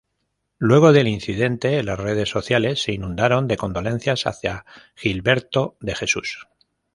[0.57, 6.47] Luego del incidente las redes sociales se inundaron de condolencias hacia Gilberto de Jesús.